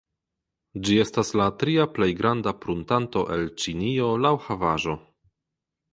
[0.87, 5.01] Ĝi estas la tria plej granda pruntanto el Ĉinio laŭ havaĵo.